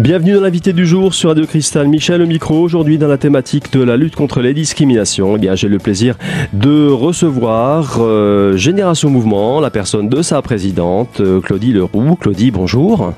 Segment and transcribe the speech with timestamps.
[0.00, 1.86] Bienvenue dans l'invité du jour sur Radio Cristal.
[1.86, 2.62] Michel au micro.
[2.62, 6.16] Aujourd'hui, dans la thématique de la lutte contre les discriminations, eh j'ai le plaisir
[6.54, 12.16] de recevoir euh, Génération Mouvement, la personne de sa présidente, euh, Claudie Leroux.
[12.16, 13.12] Claudie, bonjour.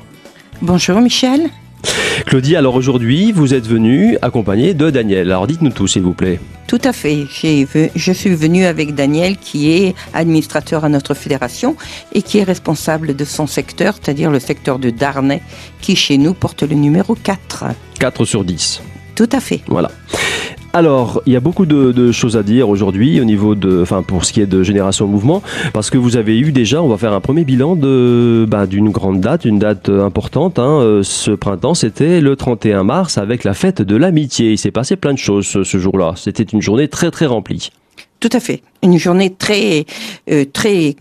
[0.60, 1.50] Bonjour Michel.
[2.26, 5.30] Claudie, alors aujourd'hui, vous êtes venue accompagnée de Daniel.
[5.30, 6.40] Alors dites-nous tout, s'il vous plaît.
[6.66, 7.26] Tout à fait.
[7.94, 11.76] Je suis venue avec Daniel, qui est administrateur à notre fédération
[12.12, 15.42] et qui est responsable de son secteur, c'est-à-dire le secteur de Darnay,
[15.80, 17.64] qui chez nous porte le numéro 4.
[17.98, 18.80] 4 sur 10.
[19.14, 19.60] Tout à fait.
[19.66, 19.90] Voilà.
[20.74, 24.24] Alors, il y a beaucoup de, choses à dire aujourd'hui au niveau de, enfin, pour
[24.24, 25.42] ce qui est de Génération Mouvement,
[25.74, 28.88] parce que vous avez eu déjà, on va faire un premier bilan de, bah, d'une
[28.88, 30.58] grande date, une date importante.
[30.58, 34.52] Hein, euh, ce printemps, c'était le 31 mars avec la fête de l'amitié.
[34.52, 36.14] Il s'est passé plein de choses ce, jour-là.
[36.16, 37.70] C'était une journée très très remplie.
[38.20, 38.62] Tout à fait.
[38.82, 39.84] Une journée très,
[40.30, 40.96] euh, très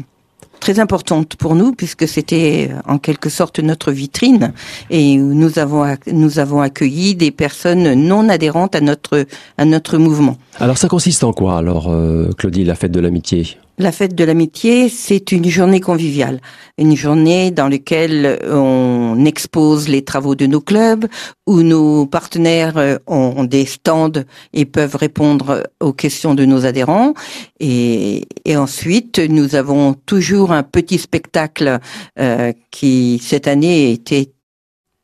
[0.61, 4.53] très importante pour nous puisque c'était en quelque sorte notre vitrine
[4.89, 9.25] et nous avons nous avons accueilli des personnes non adhérentes à notre
[9.57, 10.37] à notre mouvement.
[10.59, 13.57] Alors ça consiste en quoi alors euh, Claudie la fête de l'amitié?
[13.77, 16.39] La fête de l'amitié, c'est une journée conviviale,
[16.77, 21.07] une journée dans laquelle on expose les travaux de nos clubs,
[21.47, 27.13] où nos partenaires ont des stands et peuvent répondre aux questions de nos adhérents.
[27.59, 31.79] Et, ensuite, nous avons toujours un petit spectacle
[32.19, 34.31] euh, qui, cette année, était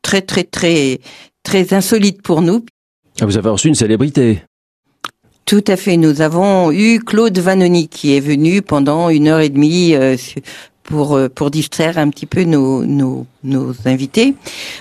[0.02, 1.00] très, très, très,
[1.44, 2.66] très insolite pour nous.
[3.20, 4.44] Ah, vous avez reçu une célébrité
[5.48, 5.96] tout à fait.
[5.96, 10.18] Nous avons eu Claude Vanoni qui est venu pendant une heure et demie euh,
[10.84, 13.26] pour euh, pour distraire un petit peu nos, nos,
[13.86, 14.36] invités.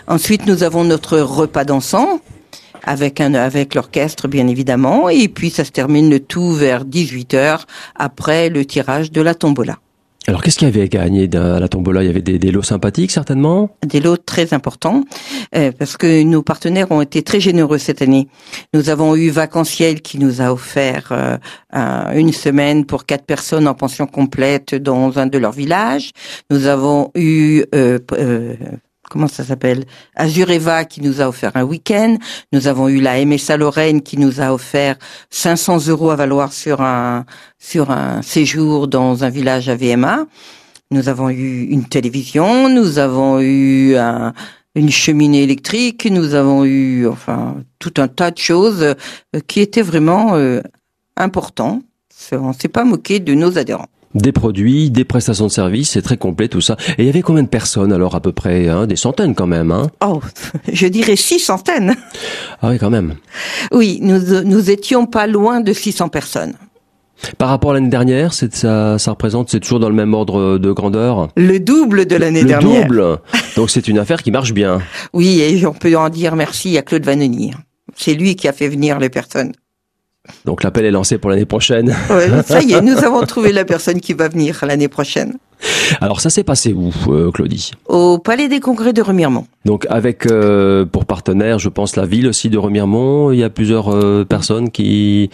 [0.09, 2.21] Ensuite, nous avons notre repas dansant
[2.83, 7.67] avec avec l'orchestre bien évidemment et puis ça se termine le tout vers 18 heures
[7.95, 9.79] après le tirage de la tombola.
[10.29, 12.03] Alors, qu'est-ce qu'il y avait gagné à la tombola?
[12.03, 13.71] Il y avait des, lots sympathiques, certainement?
[13.87, 15.05] Des lots très importants,
[15.55, 18.29] euh, parce que nos partenaires ont été très généreux cette année.
[18.75, 21.39] Nous avons eu Vacanciel qui nous a offert euh,
[22.15, 26.11] une semaine pour quatre personnes en pension complète dans un de leurs villages.
[26.51, 27.99] Nous avons eu euh,
[29.11, 29.85] comment ça s'appelle?
[30.15, 32.17] Azureva qui nous a offert un week-end.
[32.53, 34.97] Nous avons eu la MSA Lorraine qui nous a offert
[35.31, 37.25] 500 euros à valoir sur un
[37.59, 40.27] sur un séjour dans un village à VMA.
[40.91, 43.97] Nous avons eu une télévision, nous avons eu
[44.77, 49.83] une cheminée électrique, nous avons eu enfin tout un tas de choses euh, qui étaient
[49.83, 50.61] vraiment euh,
[51.17, 51.83] importants.
[52.33, 56.17] On s'est pas moqué de nos adhérents des produits, des prestations de services, c'est très
[56.17, 56.77] complet tout ça.
[56.99, 58.87] Et il y avait combien de personnes alors à peu près hein?
[58.87, 59.71] Des centaines quand même.
[59.71, 59.91] Hein?
[60.05, 60.21] Oh,
[60.73, 61.95] je dirais six centaines.
[62.63, 63.15] Ah oui, quand même.
[63.73, 66.55] Oui, nous, nous étions pas loin de 600 personnes.
[67.39, 70.59] Par rapport à l'année dernière, c'est ça, ça représente, c'est toujours dans le même ordre
[70.59, 71.29] de grandeur?
[71.37, 72.83] Le double de l'année dernière.
[72.83, 73.19] Le double.
[73.57, 74.81] Donc c'est une affaire qui marche bien.
[75.13, 77.53] Oui, et on peut en dire merci à Claude Vanoni.
[77.97, 79.53] C'est lui qui a fait venir les personnes.
[80.45, 81.95] Donc l'appel est lancé pour l'année prochaine.
[82.47, 85.35] ça y est, nous avons trouvé la personne qui va venir l'année prochaine.
[86.01, 87.73] Alors ça s'est passé où, euh, Claudie?
[87.89, 89.47] Au Palais des Congrès de Remiremont.
[89.65, 93.33] Donc avec euh, pour partenaire, je pense la ville aussi de Remiremont.
[93.33, 95.31] Il y a plusieurs euh, personnes qui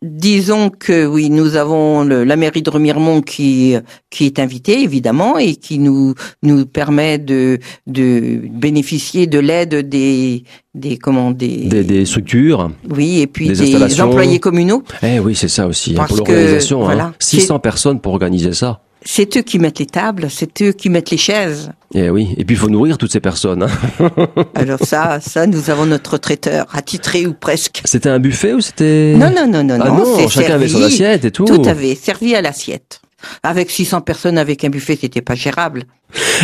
[0.00, 3.74] Disons que oui, nous avons la mairie de Remiremont qui
[4.10, 6.14] qui est invitée évidemment et qui nous
[6.44, 12.70] nous permet de de bénéficier de l'aide des des comment des, des, structures.
[12.88, 14.84] Oui, et puis des, employés communaux.
[15.02, 16.82] Eh oui, c'est ça aussi hein, pour l'organisation.
[16.82, 16.84] Hein.
[16.84, 20.90] Voilà, 600 personnes pour organiser ça c'est eux qui mettent les tables, c'est eux qui
[20.90, 21.70] mettent les chaises.
[21.94, 23.62] Eh oui, et puis il faut nourrir toutes ces personnes.
[23.62, 24.10] Hein.
[24.54, 27.80] Alors ça, ça, nous avons notre traiteur, attitré ou presque.
[27.84, 30.28] C'était un buffet ou c'était Non, non, non, non, ah non.
[30.28, 31.44] chacun avait son assiette et tout.
[31.44, 33.00] Tout avait servi à l'assiette.
[33.42, 35.84] Avec 600 personnes avec un buffet, c'était pas gérable.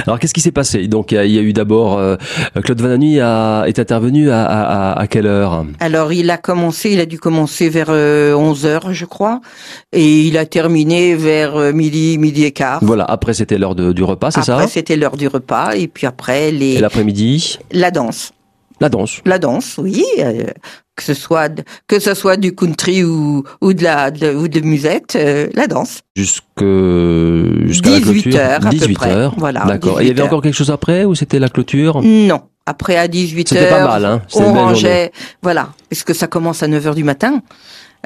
[0.06, 2.16] Alors qu'est-ce qui s'est passé Donc il y, a eu d'abord euh,
[2.62, 7.00] Claude Vanani a, est intervenu à, à, à, quelle heure Alors il a commencé, il
[7.00, 9.40] a dû commencer vers 11 euh, heures, je crois,
[9.92, 12.80] et il a terminé vers euh, midi, midi et quart.
[12.82, 13.04] Voilà.
[13.04, 16.50] Après c'était l'heure du repas, c'est ça Après c'était l'heure du repas, et puis après
[16.50, 16.78] les.
[16.78, 18.33] L'après-midi La danse.
[18.80, 19.20] La danse.
[19.24, 20.04] La danse, oui
[20.96, 25.16] que ce soit que ce soit du country ou ou de la ou de musette,
[25.16, 26.02] euh, la danse.
[26.14, 26.42] Jusque
[27.66, 29.34] jusqu'à 18 heures 18 heures.
[29.36, 29.64] Voilà.
[29.64, 30.00] D'accord.
[30.00, 32.00] Et il y avait encore quelque chose après ou c'était la clôture?
[32.02, 32.42] Non.
[32.66, 33.58] Après à 18 heures.
[33.58, 34.22] C'était pas mal hein.
[34.34, 35.12] On rangeait
[35.42, 37.42] voilà, puisque ça commence à 9 heures du matin.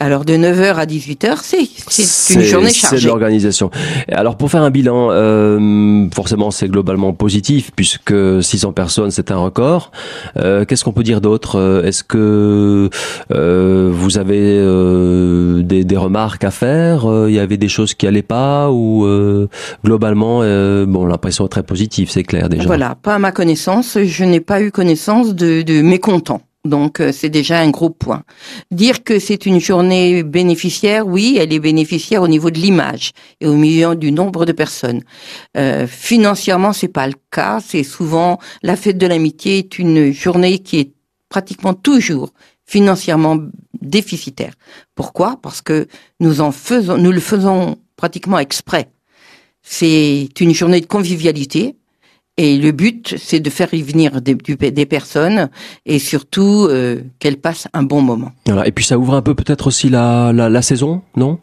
[0.00, 2.98] Alors de 9h à 18h, c'est c'est une journée chargée.
[3.00, 3.70] C'est l'organisation.
[4.12, 9.38] Alors pour faire un bilan, euh, forcément c'est globalement positif puisque 600 personnes c'est un
[9.38, 9.90] record.
[10.36, 11.82] Euh, Qu'est-ce qu'on peut dire d'autre?
[11.84, 12.90] Est-ce que
[13.32, 17.04] euh, vous avez euh, des, des, remarques à faire?
[17.26, 19.48] Il y avait des choses qui allaient pas ou euh,
[19.84, 20.40] globalement,
[20.86, 22.66] bon l'impression est très positive, c'est clair déjà.
[22.66, 26.40] Voilà, pas à ma connaissance, je n'ai pas eu connaissance de, de mécontents.
[26.64, 28.24] Donc euh, c'est déjà un gros point.
[28.70, 33.46] Dire que c'est une journée bénéficiaire, oui, elle est bénéficiaire au niveau de l'image et
[33.46, 35.02] au milieu du nombre de personnes.
[35.56, 37.60] Euh, financièrement, c'est pas le cas.
[37.64, 40.92] C'est souvent la fête de l'amitié est une journée qui est
[41.28, 42.32] pratiquement toujours
[42.66, 43.38] financièrement
[43.80, 44.52] déficitaire.
[44.94, 45.38] Pourquoi?
[45.42, 45.86] Parce que
[46.20, 48.90] nous en faisons, nous le faisons pratiquement exprès.
[49.62, 51.77] C'est une journée de convivialité
[52.38, 55.50] et le but, c'est de faire y venir des, des personnes
[55.84, 58.32] et surtout euh, qu'elles passent un bon moment.
[58.46, 58.66] Voilà.
[58.66, 61.38] Et puis ça ouvre un peu peut-être aussi la, la, la saison, non?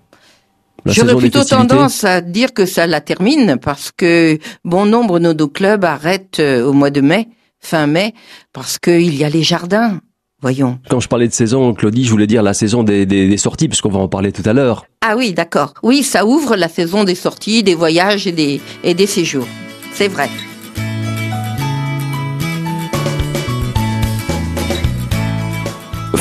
[0.88, 5.47] J'aurais plutôt tendance à dire que ça la termine parce que bon nombre de nos
[5.47, 7.27] clubs arrêtent euh, au mois de mai,
[7.59, 8.13] fin mai,
[8.53, 10.00] parce qu'il y a les jardins.
[10.41, 10.77] Voyons.
[10.89, 13.68] Quand je parlais de saison, Claudie, je voulais dire la saison des, des, des sorties,
[13.68, 14.86] puisqu'on va en parler tout à l'heure.
[15.01, 15.74] Ah oui, d'accord.
[15.81, 19.48] Oui, ça ouvre la saison des sorties, des voyages et des, et des séjours.
[19.94, 20.30] C'est vrai.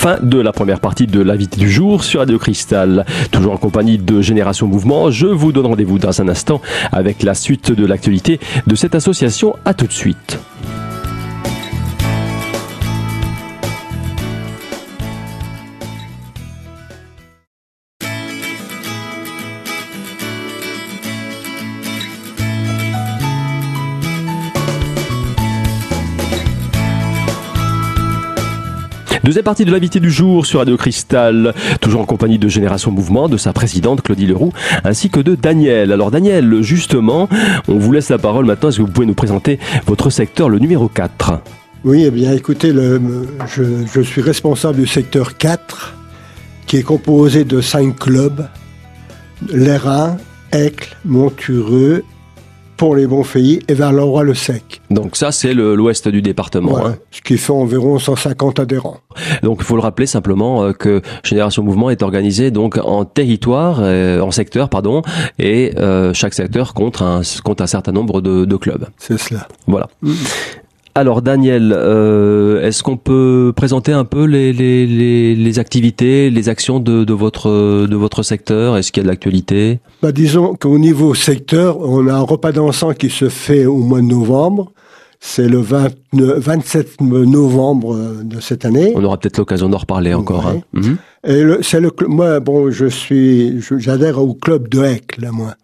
[0.04, 3.06] Fin de la première partie de l'invité du jour sur Radio Cristal.
[3.30, 6.60] Toujours en compagnie de Génération Mouvement, je vous donne rendez-vous dans un instant
[6.92, 9.56] avec la suite de l'actualité de cette association.
[9.64, 10.38] À tout de suite.
[29.24, 33.26] Deuxième partie de l'invité du jour sur Radio Cristal, toujours en compagnie de Génération Mouvement,
[33.26, 34.52] de sa présidente Claudie Leroux,
[34.84, 35.92] ainsi que de Daniel.
[35.92, 37.30] Alors Daniel, justement,
[37.66, 38.68] on vous laisse la parole maintenant.
[38.68, 41.40] Est-ce que vous pouvez nous présenter votre secteur, le numéro 4
[41.84, 45.94] Oui, eh bien écoutez, je, suis responsable du secteur 4,
[46.66, 48.46] qui est composé de cinq clubs,
[49.50, 50.18] Lérins,
[50.52, 52.04] Aicle, Montureux,
[52.76, 54.80] pour les Bonfeillis et vers le Sec.
[54.90, 56.70] Donc ça, c'est l'ouest du département.
[56.72, 56.96] Voilà, hein.
[57.10, 58.98] Ce qui fait environ 150 adhérents.
[59.42, 63.78] Donc il faut le rappeler simplement euh, que Génération Mouvement est organisé donc en territoire,
[63.80, 65.02] euh, en secteur, pardon,
[65.38, 68.86] et euh, chaque secteur compte un, compte un certain nombre de, de clubs.
[68.98, 69.46] C'est cela.
[69.66, 69.88] Voilà.
[70.02, 70.12] Mmh.
[70.96, 76.48] Alors Daniel, euh, est-ce qu'on peut présenter un peu les, les, les, les activités, les
[76.48, 77.50] actions de, de, votre,
[77.86, 78.76] de votre secteur?
[78.76, 79.80] Est-ce qu'il y a de l'actualité?
[80.02, 84.00] Bah, Disons qu'au niveau secteur, on a un repas dansant qui se fait au mois
[84.00, 84.70] de novembre.
[85.18, 88.92] C'est le 29, 27 novembre de cette année.
[88.94, 90.46] On aura peut-être l'occasion d'en reparler encore.
[90.46, 90.60] Ouais.
[90.76, 90.80] Hein.
[90.80, 90.94] Mmh.
[91.26, 95.54] Et c'est le moi bon je suis j'adhère au club de Heccle moi.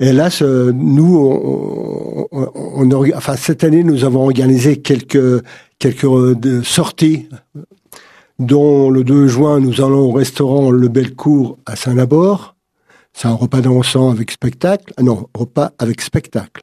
[0.00, 5.42] Et là, ce, nous, on, on, on, enfin cette année, nous avons organisé quelques
[5.78, 7.28] quelques euh, sorties,
[8.38, 12.56] dont le 2 juin, nous allons au restaurant Le Belcourt à Saint-Nabord.
[13.12, 14.92] C'est un repas dansant avec spectacle.
[14.96, 16.62] Ah non, repas avec spectacle.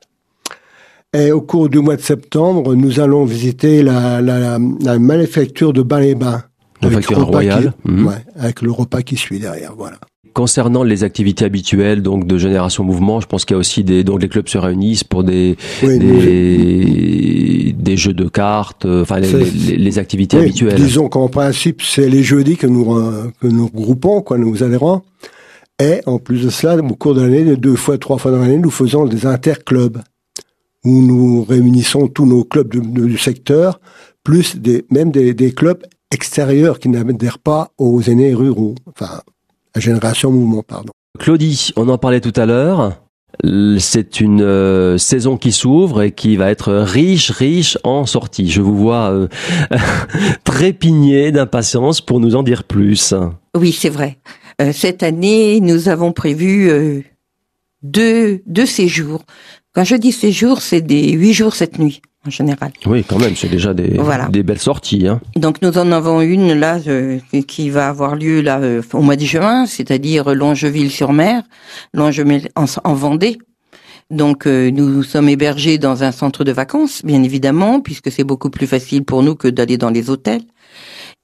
[1.14, 5.72] Et au cours du mois de septembre, nous allons visiter la, la, la, la manufacture
[5.72, 6.44] de Bain-les-Bains.
[6.82, 7.74] La facture royale.
[7.86, 8.08] Qui, mmh.
[8.08, 9.98] ouais, avec le repas qui suit derrière, voilà.
[10.34, 14.04] Concernant les activités habituelles donc de Génération Mouvement, je pense qu'il y a aussi des
[14.04, 19.20] donc les clubs se réunissent pour des oui, des, des, jeux de cartes, euh, enfin
[19.20, 20.76] les, les, les, activités oui, habituelles.
[20.76, 22.86] Disons qu'en principe c'est les jeudis que nous
[23.40, 25.04] que nous groupons quoi, nous adhérents.
[25.82, 28.58] Et en plus de cela, au cours de l'année, deux fois, trois fois dans l'année,
[28.58, 29.98] nous faisons des interclubs
[30.86, 33.80] où nous réunissons tous nos clubs de, de, du secteur,
[34.24, 38.76] plus des, même des, des clubs extérieurs qui n'adhèrent pas aux aînés ruraux.
[38.88, 39.22] Enfin,
[39.80, 40.92] génération mouvement, pardon.
[41.20, 42.98] Claudie, on en parlait tout à l'heure.
[43.80, 48.52] C'est une euh, saison qui s'ouvre et qui va être riche, riche en sorties.
[48.52, 49.28] Je vous vois euh,
[50.44, 53.14] trépigner d'impatience pour nous en dire plus.
[53.56, 54.18] Oui, c'est vrai.
[54.62, 57.02] Euh, cette année, nous avons prévu euh,
[57.82, 59.24] deux, deux séjours.
[59.74, 62.72] Quand je dis séjours, c'est des huit jours, sept nuits en général.
[62.86, 64.28] Oui, quand même, c'est déjà des, voilà.
[64.28, 65.08] des belles sorties.
[65.08, 65.22] Hein.
[65.36, 69.16] Donc nous en avons une là euh, qui va avoir lieu là euh, au mois
[69.16, 71.44] de juin, c'est-à-dire Longeville-sur-Mer,
[71.94, 73.40] Longeville en, en, Vendée.
[74.12, 78.50] Donc euh, nous sommes hébergés dans un centre de vacances, bien évidemment, puisque c'est beaucoup
[78.50, 80.44] plus facile pour nous que d'aller dans les hôtels.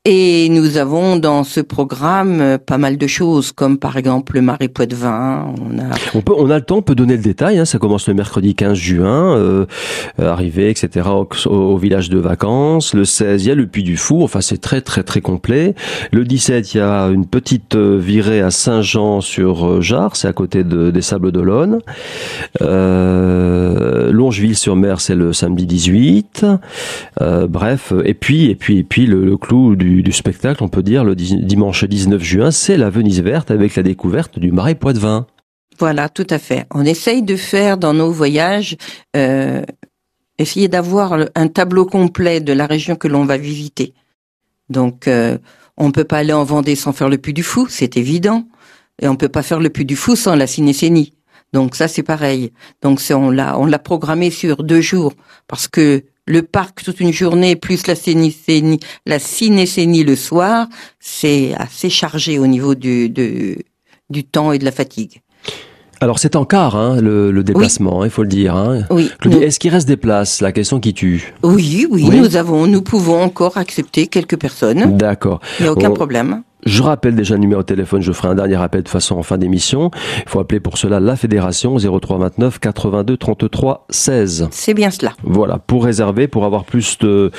[0.10, 4.42] Et nous avons dans ce programme euh, pas mal de choses, comme par exemple le
[4.42, 5.54] marais Poitevin.
[5.62, 5.84] On a...
[6.38, 7.60] On, a le temps, on peut donner le détail.
[7.60, 9.66] Hein, ça commence le mercredi 15 juin, euh,
[10.22, 11.10] euh, etc.
[11.46, 12.94] Au, village de vacances.
[12.94, 14.24] Le 16, il y a le Puy du Fou.
[14.24, 15.76] Enfin, c'est très très très complet.
[16.14, 20.34] Le 17, il y a une petite euh, virée à Saint-Jean sur Jard, c'est à
[20.34, 21.80] côté de, des Sables d'Olonne.
[22.62, 26.46] Longeville-sur-Mer, c'est le samedi 18.
[27.50, 31.04] bref, et puis et puis et puis le clou du du, spectacle, on peut dire,
[31.04, 35.28] le dimanche 19 juin, c'est la Venise verte avec la découverte du marais Poitevin.
[35.80, 36.66] Voilà, tout à fait.
[36.74, 38.78] On essaye de faire dans nos voyages,
[39.16, 39.62] euh,
[40.40, 43.94] essayer d'avoir un tableau complet de la région que l'on va visiter.
[44.70, 45.38] Donc, euh,
[45.78, 48.48] on peut pas aller en Vendée sans faire le Puy du Fou, c'est évident.
[49.00, 51.14] Et on peut pas faire le Puy du Fou sans la Cinécénie.
[51.54, 52.52] Donc ça, c'est pareil.
[52.82, 55.14] Donc on l'a programmé sur deux jours
[55.48, 60.68] parce que le parc toute une journée plus la cinécénie, la le soir,
[61.00, 65.22] c'est assez chargé au niveau du, du temps et de la fatigue.
[66.00, 68.56] Alors c'est en quart hein, le, le, déplacement, il faut le dire.
[68.56, 68.84] Hein.
[68.92, 69.10] Oui.
[69.42, 71.34] Est-ce qu'il reste des places La question qui tue?
[71.42, 74.96] Oui, oui, oui, nous avons, nous pouvons encore accepter quelques personnes.
[74.96, 75.40] D'accord.
[75.60, 76.44] Il n'y a aucun problème.
[76.68, 79.24] Je rappelle déjà le numéro de téléphone, je ferai un dernier appel de façon en
[79.24, 79.90] fin d'émission.
[80.26, 84.50] Il faut appeler pour cela la fédération 03 29 82 33 16.
[84.52, 85.14] C'est bien cela.
[85.24, 87.32] Voilà, pour réserver, pour avoir plus de,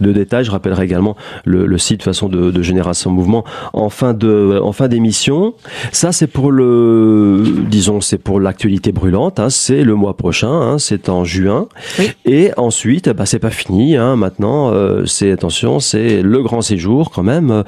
[0.00, 4.14] de détails, je rappellerai également le, le site façon de, de, Génération Mouvement en fin
[4.14, 5.54] de en fin d'émission.
[5.90, 10.78] Ça c'est pour le disons c'est pour l'actualité brûlante, hein, c'est le mois prochain, hein,
[10.78, 11.66] c'est en juin.
[11.98, 12.12] Oui.
[12.24, 17.10] Et ensuite, bah c'est pas fini hein, maintenant, euh, c'est attention, c'est le grand séjour
[17.10, 17.64] quand même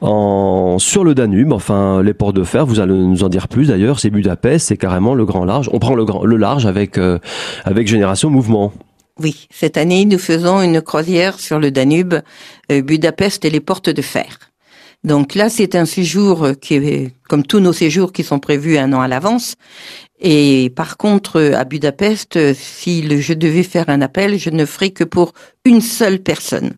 [0.00, 3.68] en sur le Danube, enfin les ports de fer, vous allez nous en dire plus
[3.68, 5.68] d'ailleurs, c'est Budapest, c'est carrément le grand large.
[5.72, 7.18] On prend le, grand, le large avec, euh,
[7.64, 8.72] avec Génération Mouvement.
[9.18, 12.14] Oui, cette année, nous faisons une croisière sur le Danube,
[12.72, 14.38] euh, Budapest et les portes de fer.
[15.02, 18.92] Donc là, c'est un séjour qui est comme tous nos séjours qui sont prévus un
[18.92, 19.54] an à l'avance.
[20.20, 25.04] Et par contre, à Budapest, si je devais faire un appel, je ne ferai que
[25.04, 25.32] pour
[25.64, 26.74] une seule personne.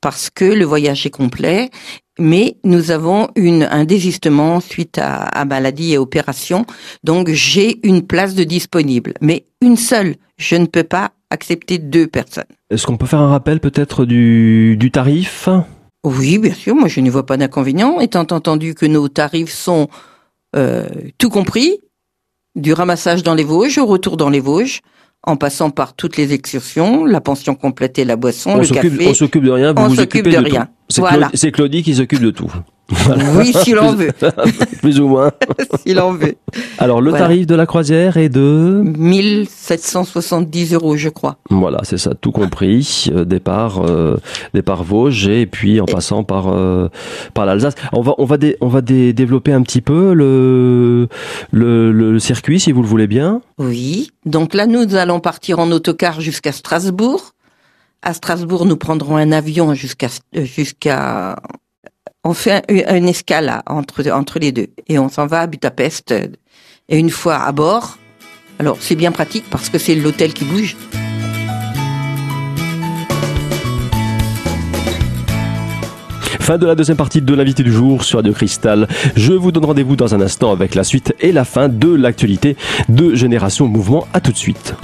[0.00, 1.70] Parce que le voyage est complet
[2.18, 6.64] mais nous avons une, un désistement suite à, à maladie et opération.
[7.04, 10.16] Donc j'ai une place de disponible, mais une seule.
[10.38, 12.44] Je ne peux pas accepter deux personnes.
[12.70, 15.48] Est-ce qu'on peut faire un rappel peut-être du, du tarif?
[16.04, 16.74] Oui, bien sûr.
[16.76, 19.88] Moi, je ne vois pas d'inconvénient, étant entendu que nos tarifs sont
[20.54, 20.86] euh,
[21.18, 21.80] tout compris,
[22.54, 24.80] du ramassage dans les Vosges au retour dans les Vosges,
[25.24, 29.08] en passant par toutes les excursions, la pension complète et la boisson, on le café.
[29.08, 30.68] On s'occupe de rien, vous on vous s'occupe occupez de de, rien.
[30.88, 31.28] C'est Voilà.
[31.28, 32.52] Claudie, Claudie qui s'occupe de tout.
[33.38, 34.10] Oui, si l'on veut.
[34.80, 35.32] Plus ou moins.
[35.86, 36.36] si l'on veut.
[36.78, 37.26] Alors le Voilà.
[37.26, 41.36] tarif de la croisière est de 1770 euros, je crois.
[41.50, 44.16] voilà, c'est ça, tout compris, euh, départ euh,
[44.54, 46.88] départ Vosges et puis en passant par euh,
[47.34, 47.74] par l'Alsace.
[47.92, 51.08] On va on va dé- on va dé- développer un petit peu le,
[51.50, 53.40] le le circuit si vous le voulez bien.
[53.58, 54.10] Oui.
[54.24, 57.32] Donc là, nous allons partir en autocar jusqu'à Strasbourg.
[58.02, 61.36] À Strasbourg, nous prendrons un avion jusqu'à jusqu'à.
[62.28, 64.02] On fait un- escale entre
[64.40, 66.10] les deux et on s'en va à Budapest.
[66.10, 66.26] euh,
[66.88, 67.98] Et une fois à bord,
[68.58, 70.76] alors c'est bien pratique parce que c'est l'hôtel qui bouge.
[76.40, 78.86] Fin de la deuxième partie de l'invité du jour sur Radio Cristal.
[79.16, 82.56] Je vous donne rendez-vous dans un instant avec la suite et la fin de l'actualité
[82.88, 84.06] de Génération Mouvement.
[84.12, 84.74] À tout de suite.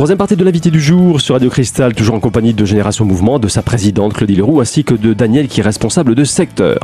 [0.00, 3.38] Troisième partie de l'invité du jour sur Radio Cristal, toujours en compagnie de Génération Mouvement,
[3.38, 6.78] de sa présidente Claudie Leroux, ainsi que de Daniel qui est responsable de secteur.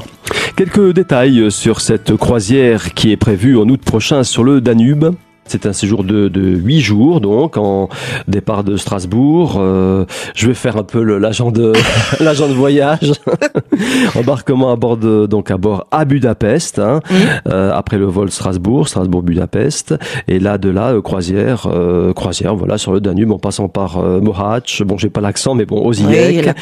[0.54, 5.14] Quelques détails sur cette croisière qui est prévue en août prochain sur le Danube.
[5.46, 7.88] C'est un séjour de, de 8 jours, donc, en
[8.28, 9.56] départ de Strasbourg.
[9.56, 10.04] Euh,
[10.35, 11.73] je vais faire un peu l'agent de,
[12.20, 13.12] l'agent de voyage.
[14.16, 17.00] Embarquement à bord de, donc à bord à Budapest, hein,
[17.49, 19.95] euh, après le vol Strasbourg, Strasbourg-Budapest.
[20.28, 23.99] Et là, de là, euh, croisière, euh, croisière, voilà, sur le Danube, en passant par
[23.99, 26.52] euh, Mohacs, bon, j'ai pas l'accent, mais bon, Osijek, Oui,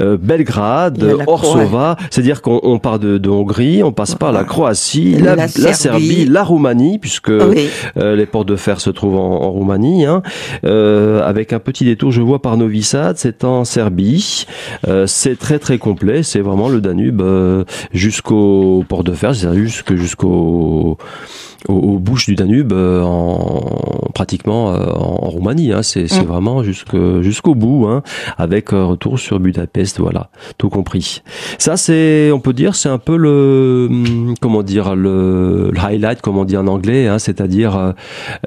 [0.00, 1.96] euh, Belgrade, Orsova.
[2.10, 5.72] C'est-à-dire qu'on on part de, de Hongrie, on passe par la Croatie, la, La la
[5.72, 6.26] Serbie.
[6.26, 7.68] La Roumanie, puisque oui.
[7.96, 10.22] euh, les ports de fer se trouvent en, en Roumanie, hein.
[10.64, 14.46] Euh, avec un petit détour, je vois par Novi Sad, c'est en Serbie.
[14.88, 19.68] Euh, c'est très très complet, c'est vraiment le Danube euh, jusqu'au port de fer, c'est-à-dire
[19.96, 20.98] jusqu'au
[21.68, 25.72] aux, aux bouches du Danube, euh, en pratiquement euh, en Roumanie.
[25.72, 25.82] Hein.
[25.82, 26.26] C'est c'est Mm.
[26.26, 28.02] vraiment jusque- jusqu'au bout, hein,
[28.38, 30.00] avec euh, retour sur Budapest.
[30.00, 31.22] Voilà, tout compris.
[31.58, 36.20] Ça, c'est, on peut dire, c'est un peu le, hum, comment dire, le, le highlight,
[36.20, 37.92] comme on dit en anglais, hein, c'est-à-dire euh,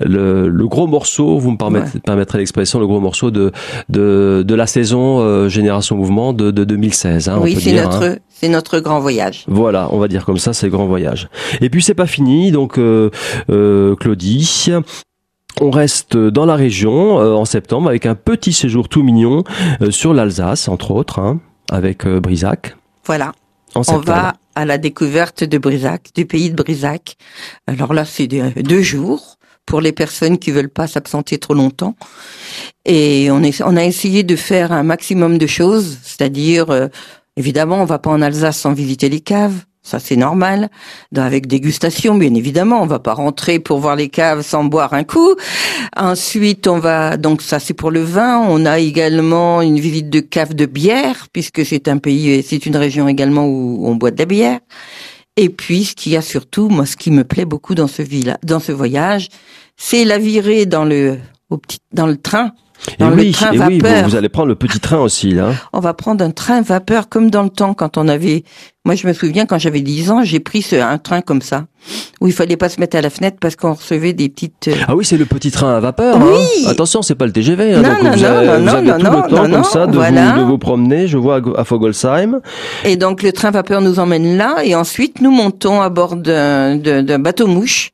[0.01, 1.37] le, le gros morceau.
[1.39, 3.51] Vous me permettrez, permettrez l'expression, le gros morceau de
[3.89, 7.29] de, de la saison euh, Génération Mouvement de, de 2016.
[7.29, 7.99] Hein, oui, c'est dire, hein.
[7.99, 9.45] notre, c'est notre grand voyage.
[9.47, 11.29] Voilà, on va dire comme ça, c'est le grand voyage.
[11.61, 13.09] Et puis c'est pas fini, donc euh,
[13.49, 14.71] euh, Claudie.
[15.61, 19.43] On reste dans la région euh, en septembre avec un petit séjour tout mignon
[19.81, 21.39] euh, sur l'Alsace, entre autres, hein,
[21.71, 22.75] avec Brisac.
[23.05, 23.31] Voilà.
[23.75, 27.17] En On va à la découverte de Brisac, du pays de Brisac.
[27.67, 31.95] Alors là, c'est deux, deux jours pour les personnes qui veulent pas s'absenter trop longtemps.
[32.85, 36.87] Et on, est, on a essayé de faire un maximum de choses, c'est-à-dire, euh,
[37.37, 39.63] évidemment, on va pas en Alsace sans visiter les caves.
[39.85, 40.69] Ça, c'est normal.
[41.15, 42.81] Avec dégustation, bien évidemment.
[42.81, 45.35] On va pas rentrer pour voir les caves sans boire un coup.
[45.97, 48.39] Ensuite, on va, donc ça, c'est pour le vin.
[48.47, 52.77] On a également une visite de cave de bière, puisque c'est un pays, c'est une
[52.77, 54.59] région également où on boit de la bière.
[55.35, 58.03] Et puis, ce qu'il y a surtout, moi, ce qui me plaît beaucoup dans ce
[58.43, 59.27] dans ce voyage,
[59.75, 61.17] c'est la virée dans le,
[61.49, 62.53] au petit, dans le train.
[62.99, 64.07] Et oui, train et oui, vapeur.
[64.09, 65.51] vous allez prendre le petit train aussi, là.
[65.71, 68.43] On va prendre un train vapeur comme dans le temps quand on avait,
[68.85, 71.65] moi, je me souviens quand j'avais 10 ans, j'ai pris ce, un train comme ça,
[72.19, 74.75] où il fallait pas se mettre à la fenêtre parce qu'on recevait des petites, euh,
[74.87, 76.17] Ah oui, c'est le petit train à vapeur.
[76.17, 76.37] Oui.
[76.65, 76.69] hein.
[76.71, 77.73] Attention, c'est pas le TGV.
[77.73, 79.21] Hein, Non, donc non, vous non, avez, non, vous non, avez non, tout non, le
[79.29, 80.31] temps non, comme non, ça de, voilà.
[80.33, 81.07] vous, de vous promener.
[81.07, 82.41] Je vois à Fogolsheim.
[82.83, 86.75] Et donc le train vapeur nous emmène là et ensuite nous montons à bord d'un
[86.75, 87.91] de- d'un bateau mouche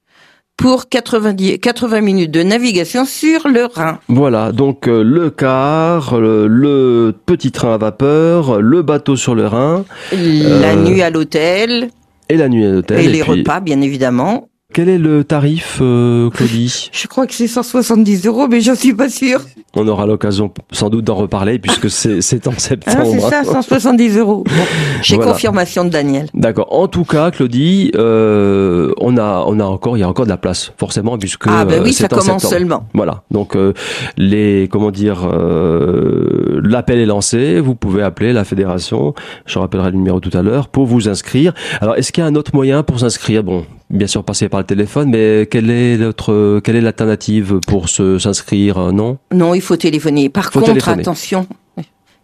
[0.59, 3.99] pour 90, 80 minutes de navigation sur le Rhin.
[4.09, 9.47] Voilà, donc euh, le car, le, le petit train à vapeur, le bateau sur le
[9.47, 11.89] Rhin La Euh, nuit à l'hôtel
[12.27, 12.99] et la nuit à l'hôtel.
[12.99, 14.49] et, les puis, repas bien évidemment.
[14.71, 16.89] Quel est le tarif, euh, Claudie?
[16.93, 19.41] Je crois que c'est 170 euros mais je suis pas sûre.
[19.75, 23.07] On aura l'occasion sans doute d'en reparler puisque c'est en septembre.
[23.11, 24.43] c'est ça, 170 euros.
[24.45, 24.63] Bon,
[25.01, 25.31] J'ai Voilà.
[25.31, 26.27] confirmation de Daniel.
[26.35, 26.67] D'accord.
[26.71, 30.29] En tout cas, Claudie, euh, on a, on a encore, il y a encore de
[30.29, 32.49] la place, forcément, puisque ah ben euh, oui, c'est ça en commence septembre.
[32.53, 32.87] seulement.
[32.93, 33.23] Voilà.
[33.31, 33.73] Donc euh,
[34.17, 37.59] les, comment dire, euh, l'appel est lancé.
[37.59, 39.15] Vous pouvez appeler la fédération.
[39.47, 41.53] Je rappellerai le numéro tout à l'heure pour vous inscrire.
[41.81, 43.43] Alors, est-ce qu'il y a un autre moyen pour s'inscrire?
[43.43, 47.89] Bon, bien sûr, passer par le téléphone, mais quelle est notre, quelle est l'alternative pour
[47.89, 49.17] se s'inscrire euh, Non?
[49.33, 50.29] Non, il faut téléphoner.
[50.29, 51.01] Par Faut contre, téléphoner.
[51.01, 51.47] attention,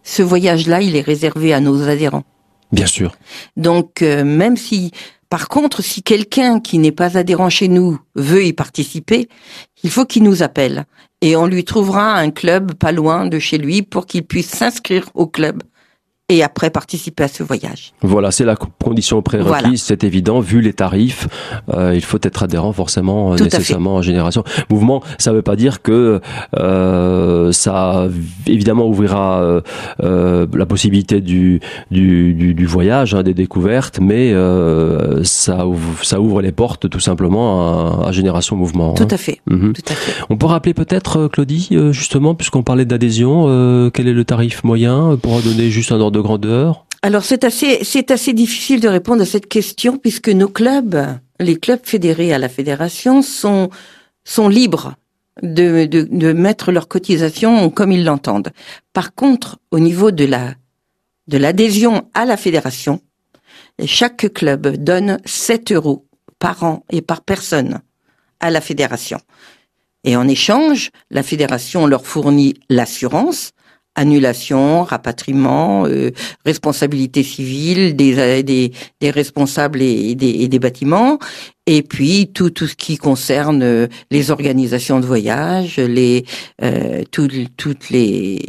[0.02, 2.24] ce voyage-là, il est réservé à nos adhérents.
[2.72, 3.14] Bien sûr.
[3.56, 4.90] Donc, euh, même si,
[5.28, 9.28] par contre, si quelqu'un qui n'est pas adhérent chez nous veut y participer,
[9.82, 10.84] il faut qu'il nous appelle.
[11.22, 15.08] Et on lui trouvera un club pas loin de chez lui pour qu'il puisse s'inscrire
[15.14, 15.62] au club
[16.28, 17.92] et après participer à ce voyage.
[18.02, 19.68] Voilà, c'est la co- condition prérequise, Voilà.
[19.76, 21.28] c'est évident, vu les tarifs,
[21.72, 24.42] euh, il faut être adhérent forcément euh, Tout à nécessairement en génération.
[24.68, 26.20] Mouvement, ça ne veut pas dire que
[26.58, 28.08] euh, ça
[28.48, 29.60] évidemment ouvrira euh,
[30.02, 31.60] euh, la possibilité du,
[31.92, 36.90] du, du, du voyage, hein, des découvertes, mais euh, ça, ouvre, ça ouvre les portes
[36.90, 38.94] tout simplement à, à Génération Mouvement.
[38.94, 39.08] Tout hein.
[39.12, 39.72] à fait, Mhm.
[39.74, 40.12] tout à fait.
[40.28, 45.16] On peut rappeler peut-être, Claudie, justement, puisqu'on parlait d'adhésion, euh, quel est le tarif moyen
[45.22, 46.15] pour donner juste un ordre
[47.02, 50.96] Alors c'est assez, c'est assez difficile de répondre à cette question puisque nos clubs,
[51.38, 53.70] les clubs fédérés à la fédération sont
[54.24, 54.94] sont libres
[55.42, 58.50] de, de, de mettre leur cotisation comme ils l'entendent.
[58.92, 60.54] Par contre, au niveau de la
[61.28, 63.00] de l'adhésion à la fédération,
[63.84, 66.06] chaque club donne 7 euros
[66.38, 67.80] par an et par personne
[68.40, 69.18] à la fédération.
[70.04, 73.52] Et en échange, la fédération leur fournit l'assurance,
[73.96, 76.10] annulation, rapatriement, euh,
[76.44, 78.72] responsabilité civile des, euh, des,
[79.10, 81.18] responsables et des, des bâtiments,
[81.66, 86.24] et puis tout, tout ce qui concerne euh, les organisations de voyage, les,
[86.62, 88.40] euh, tout- toutes les,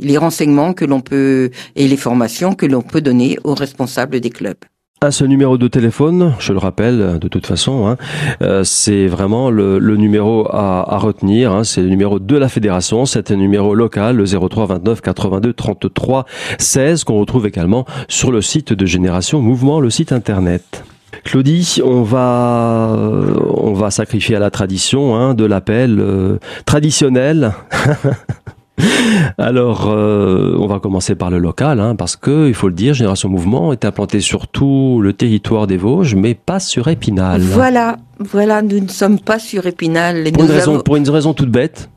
[0.00, 4.30] les renseignements que l'on peut et les formations que l'on peut donner aux responsables des
[4.30, 4.56] clubs.
[5.04, 7.98] À ce numéro de téléphone, je le rappelle de toute façon, hein,
[8.40, 11.52] euh, c'est vraiment le, numéro à, retenir.
[11.52, 13.04] hein, c'est le numéro de la fédération.
[13.04, 16.24] C'est un numéro local, le 03 29 82 33
[16.56, 20.84] 16, qu'on retrouve également sur le site de Génération Mouvement, le site internet.
[21.22, 27.52] Claudie, on va on va sacrifier à la tradition hein, de l'appel euh, traditionnel.
[29.38, 32.94] Alors, euh, on va commencer par le local, hein, parce que il faut le dire,
[32.94, 37.40] Génération Mouvement est implanté sur tout le territoire des Vosges, mais pas sur Épinal.
[37.40, 40.24] Voilà, voilà, nous ne sommes pas sur Épinal.
[40.32, 41.88] Pour une, nous raison, avons- pour une raison toute bête.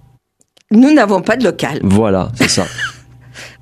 [0.72, 1.80] nous n'avons pas de local.
[1.84, 2.66] Voilà, c'est ça.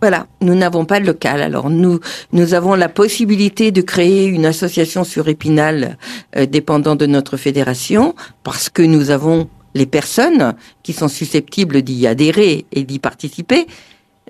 [0.01, 1.41] Voilà, nous n'avons pas de local.
[1.41, 1.99] Alors nous,
[2.31, 5.97] nous avons la possibilité de créer une association sur Épinal
[6.37, 12.07] euh, dépendant de notre fédération parce que nous avons les personnes qui sont susceptibles d'y
[12.07, 13.67] adhérer et d'y participer.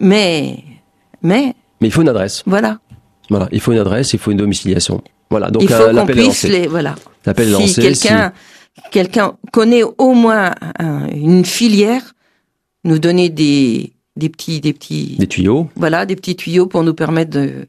[0.01, 0.57] Mais,
[1.21, 1.53] mais.
[1.79, 2.43] Mais il faut une adresse.
[2.45, 2.79] Voilà.
[3.29, 5.01] Voilà, il faut une adresse, il faut une domiciliation.
[5.29, 6.95] Voilà, donc il faut qu'on puisse les, voilà.
[7.25, 7.81] L'appel si lancé.
[7.81, 8.33] Quelqu'un,
[8.91, 12.13] quelqu'un connaît au moins une filière,
[12.83, 15.15] nous donner des, des petits, des petits.
[15.17, 15.69] Des tuyaux.
[15.75, 17.67] Voilà, des petits tuyaux pour nous permettre de,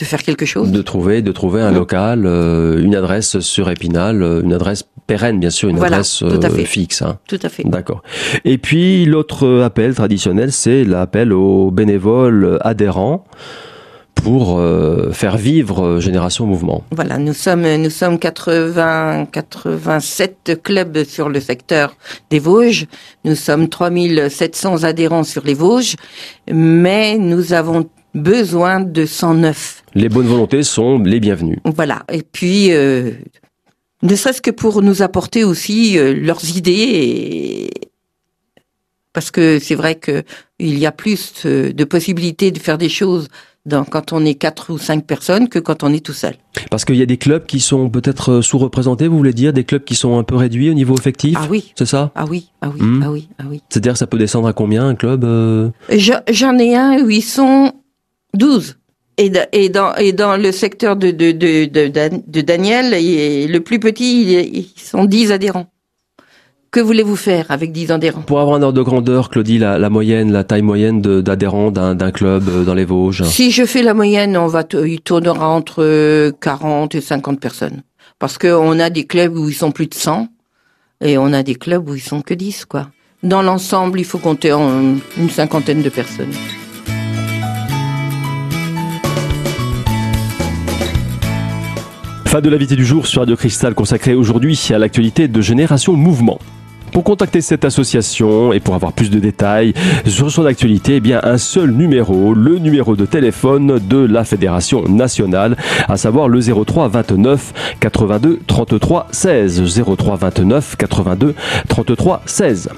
[0.00, 0.72] de faire quelque chose.
[0.72, 5.38] De trouver, de trouver un local, euh, une adresse sur Épinal, euh, une adresse pérenne,
[5.38, 7.02] bien sûr, une adresse euh, fixe.
[7.02, 7.18] Hein.
[7.28, 7.64] Tout à fait.
[7.64, 8.02] D'accord.
[8.44, 13.24] Et puis l'autre appel traditionnel, c'est l'appel aux bénévoles adhérents
[14.14, 16.84] pour euh, faire vivre Génération Mouvement.
[16.90, 21.94] Voilà, nous sommes nous sommes 80 87 clubs sur le secteur
[22.30, 22.86] des Vosges.
[23.24, 25.96] Nous sommes 3700 adhérents sur les Vosges,
[26.50, 29.84] mais nous avons besoin de 109.
[29.94, 31.58] Les bonnes volontés sont les bienvenues.
[31.64, 33.12] Voilà, et puis euh,
[34.02, 37.70] ne serait-ce que pour nous apporter aussi leurs idées
[39.12, 40.22] parce que c'est vrai que
[40.60, 43.28] il y a plus de possibilités de faire des choses
[43.90, 46.34] quand on est quatre ou cinq personnes que quand on est tout seul.
[46.70, 49.64] Parce qu'il y a des clubs qui sont peut-être euh, sous-représentés, vous voulez dire, des
[49.64, 51.36] clubs qui sont un peu réduits au niveau effectif?
[51.38, 51.72] Ah oui.
[51.76, 52.10] C'est ça?
[52.14, 53.02] Ah oui, ah oui, hmm.
[53.04, 53.62] ah oui, ah oui.
[53.68, 55.70] C'est-à-dire ça peut descendre à combien un club euh?
[55.90, 57.72] J'en ai un où ils sont
[58.34, 58.76] 12.
[59.18, 64.32] Et, et, dans, et dans le secteur de, de, de, de, Daniel, le plus petit,
[64.32, 65.66] ils sont 10 adhérents.
[66.70, 68.22] Que voulez-vous faire avec 10 adhérents?
[68.22, 72.48] Pour avoir un ordre de grandeur, Claudie, la, moyenne, la taille moyenne d'adhérents d'un club
[72.48, 76.94] euh, dans les Vosges Si je fais la moyenne, on va il tournera entre 40
[76.94, 77.82] et 50 personnes.
[78.20, 80.28] Parce qu'on a des clubs où ils sont plus de 100
[81.02, 82.88] et on a des clubs où ils sont que 10, quoi.
[83.24, 86.32] Dans l'ensemble, il faut compter en une cinquantaine de personnes.
[92.30, 96.38] Fin de l'invité du jour sur Radio Cristal consacré aujourd'hui à l'actualité de Génération Mouvement.
[96.92, 99.74] Pour contacter cette association et pour avoir plus de détails
[100.06, 104.84] sur son actualité, eh bien un seul numéro, le numéro de téléphone de la Fédération
[104.84, 105.56] nationale,
[105.88, 111.34] à savoir le 03 29 82 33 16 03 29 82
[111.66, 112.68] 33 16.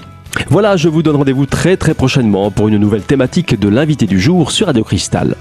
[0.49, 4.19] Voilà, je vous donne rendez-vous très très prochainement pour une nouvelle thématique de l'invité du
[4.19, 5.37] jour sur Radio Cristal.